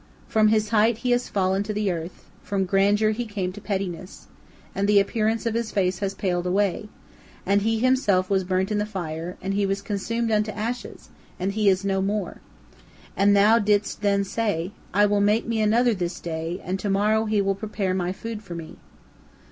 From 0.27 0.47
his 0.47 0.69
height 0.69 0.97
he 0.97 1.11
has 1.11 1.29
fallen 1.29 1.61
to 1.61 1.73
the 1.75 1.91
earth, 1.91 2.25
from 2.41 2.65
grandeur 2.65 3.11
he 3.11 3.23
came 3.27 3.51
to 3.51 3.61
pettiness, 3.61 4.25
and 4.73 4.89
the 4.89 4.99
appearance 4.99 5.45
of 5.45 5.53
his 5.53 5.69
face 5.69 5.99
has 5.99 6.15
paled 6.15 6.47
away, 6.47 6.89
and 7.45 7.61
he 7.61 7.77
himself 7.77 8.27
was 8.27 8.43
burnt 8.43 8.71
in 8.71 8.79
the 8.79 8.87
fire, 8.87 9.37
and 9.43 9.53
he 9.53 9.67
was 9.67 9.83
consumed 9.83 10.31
unto 10.31 10.49
ashes, 10.53 11.09
and 11.39 11.51
he 11.51 11.69
is 11.69 11.85
no 11.85 12.01
more. 12.01 12.41
And 13.15 13.35
thou 13.35 13.59
didst 13.59 14.01
then 14.01 14.23
say, 14.23 14.71
'I 14.91 15.05
will 15.05 15.21
make 15.21 15.45
me 15.45 15.61
another 15.61 15.93
this 15.93 16.19
day, 16.19 16.59
and 16.63 16.79
to 16.79 16.89
morrow 16.89 17.25
he 17.25 17.39
will 17.39 17.53
prepare 17.53 17.93
my 17.93 18.11
food 18.11 18.41
for 18.41 18.55
me.' 18.55 18.77